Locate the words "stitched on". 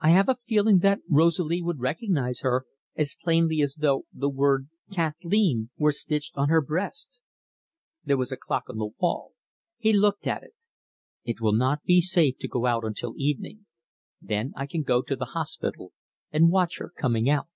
5.92-6.50